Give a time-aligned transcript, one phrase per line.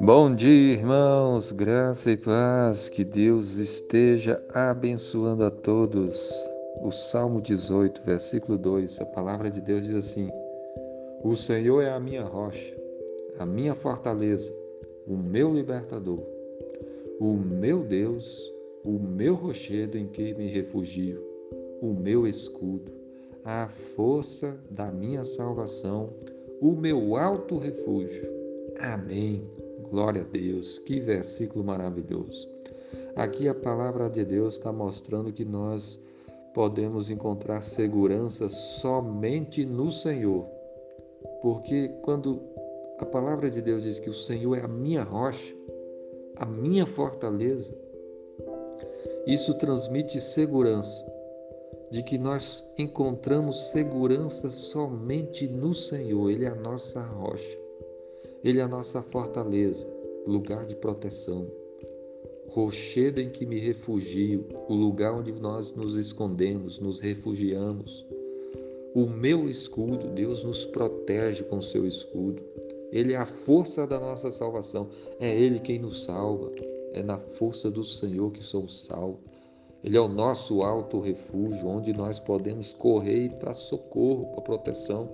[0.00, 6.32] Bom dia, irmãos, graça e paz, que Deus esteja abençoando a todos.
[6.80, 10.30] O Salmo 18, versículo 2, a palavra de Deus diz assim:
[11.24, 12.76] O Senhor é a minha rocha,
[13.38, 14.54] a minha fortaleza,
[15.08, 16.20] o meu libertador,
[17.18, 18.52] o meu Deus,
[18.84, 21.20] o meu rochedo em que me refugio,
[21.82, 23.05] o meu escudo,
[23.46, 26.12] a força da minha salvação,
[26.60, 28.28] o meu alto refúgio.
[28.80, 29.48] Amém.
[29.88, 32.48] Glória a Deus, que versículo maravilhoso.
[33.14, 36.02] Aqui a palavra de Deus está mostrando que nós
[36.52, 40.44] podemos encontrar segurança somente no Senhor.
[41.40, 42.42] Porque quando
[42.98, 45.54] a palavra de Deus diz que o Senhor é a minha rocha,
[46.34, 47.72] a minha fortaleza,
[49.24, 51.15] isso transmite segurança
[51.90, 57.58] de que nós encontramos segurança somente no Senhor, Ele é a nossa rocha.
[58.42, 59.86] Ele é a nossa fortaleza,
[60.26, 61.46] lugar de proteção,
[62.48, 68.06] rochedo em que me refugio, o lugar onde nós nos escondemos, nos refugiamos.
[68.94, 72.42] O meu escudo, Deus nos protege com seu escudo.
[72.90, 74.88] Ele é a força da nossa salvação.
[75.20, 76.50] É Ele quem nos salva.
[76.92, 79.20] É na força do Senhor que somos salvos.
[79.86, 85.08] Ele é o nosso alto refúgio, onde nós podemos correr para socorro, para proteção.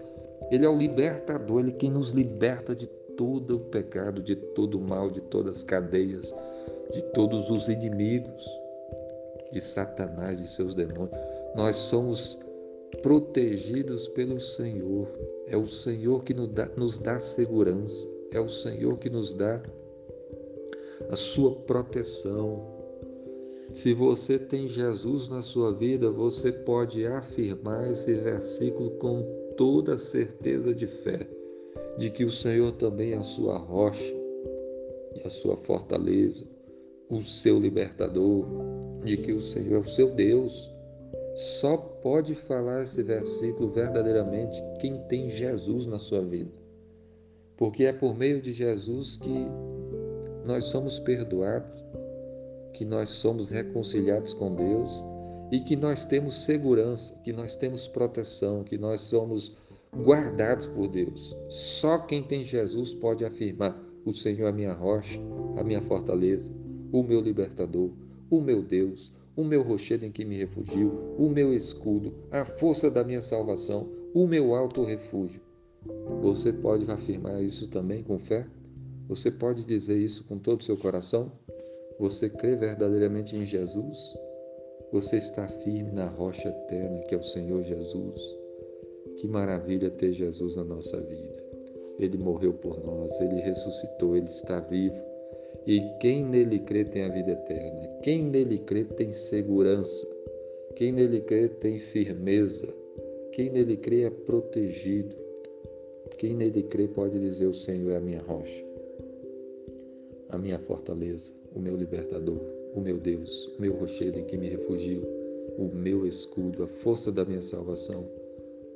[0.51, 4.79] Ele é o libertador, Ele é quem nos liberta de todo o pecado, de todo
[4.79, 6.35] o mal, de todas as cadeias,
[6.91, 8.47] de todos os inimigos,
[9.53, 11.21] de Satanás e seus demônios.
[11.55, 12.39] Nós somos
[13.03, 15.07] protegidos pelo Senhor.
[15.49, 18.09] É o Senhor que nos dá, nos dá segurança.
[18.31, 19.63] É o Senhor que nos dá
[21.11, 22.72] a sua proteção.
[23.73, 29.23] Se você tem Jesus na sua vida, você pode afirmar esse versículo com
[29.57, 31.27] toda certeza de fé
[31.97, 34.15] de que o Senhor também é a sua rocha
[35.15, 36.45] e a sua fortaleza,
[37.09, 38.47] o seu libertador,
[39.05, 40.71] de que o Senhor é o seu Deus.
[41.35, 46.53] Só pode falar esse versículo verdadeiramente quem tem Jesus na sua vida.
[47.57, 49.47] Porque é por meio de Jesus que
[50.45, 51.82] nós somos perdoados,
[52.73, 55.03] que nós somos reconciliados com Deus
[55.51, 59.57] e que nós temos segurança, que nós temos proteção, que nós somos
[59.95, 61.37] guardados por Deus.
[61.49, 65.21] Só quem tem Jesus pode afirmar: O Senhor é a minha rocha,
[65.57, 66.53] a minha fortaleza,
[66.91, 67.91] o meu libertador,
[68.31, 72.91] o meu Deus, o meu rochedo em que me refugio, o meu escudo, a força
[72.91, 75.41] da minha salvação, o meu alto refúgio.
[76.23, 78.47] Você pode afirmar isso também com fé?
[79.09, 81.33] Você pode dizer isso com todo o seu coração?
[81.99, 83.99] Você crê verdadeiramente em Jesus?
[84.93, 88.21] Você está firme na rocha eterna que é o Senhor Jesus?
[89.17, 91.43] Que maravilha ter Jesus na nossa vida.
[91.99, 95.01] Ele morreu por nós, ele ressuscitou, ele está vivo.
[95.67, 97.89] E quem nele crê tem a vida eterna.
[98.03, 100.09] Quem nele crê tem segurança.
[100.75, 102.67] Quem nele crê tem firmeza.
[103.33, 105.15] Quem nele crê é protegido.
[106.19, 108.65] Quem nele crê pode dizer: O Senhor é a minha rocha,
[110.29, 112.41] a minha fortaleza, o meu libertador,
[112.75, 115.03] o meu Deus, o meu rochedo em que me refugio,
[115.59, 118.07] o meu escudo, a força da minha salvação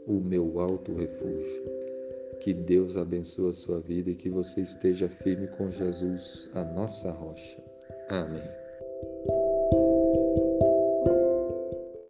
[0.06, 1.64] o meu alto refúgio.
[2.41, 7.10] Que Deus abençoe a sua vida e que você esteja firme com Jesus, a nossa
[7.10, 7.59] rocha.
[8.09, 8.66] Amém.